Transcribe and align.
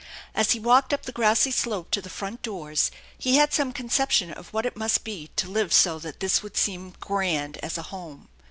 As 0.33 0.53
he 0.53 0.59
walked 0.59 0.93
up 0.93 1.03
the 1.03 1.11
grassy 1.11 1.51
slope 1.51 1.91
to 1.91 2.01
the 2.01 2.09
front 2.09 2.41
doors, 2.41 2.89
he 3.15 3.35
had 3.35 3.53
some 3.53 3.71
conception 3.71 4.31
of 4.31 4.51
what 4.51 4.65
it 4.65 4.75
must 4.75 5.03
be 5.03 5.29
to 5.35 5.47
live 5.47 5.71
so 5.71 5.99
that 5.99 6.21
this 6.21 6.41
would 6.41 6.57
seem 6.57 6.95
grand 6.99 7.57
as 7.57 7.77
a 7.77 7.83
home. 7.93 8.27